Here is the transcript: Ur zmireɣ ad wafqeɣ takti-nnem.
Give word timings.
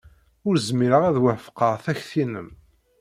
Ur 0.47 0.55
zmireɣ 0.67 1.03
ad 1.05 1.17
wafqeɣ 1.21 1.73
takti-nnem. 1.83 2.49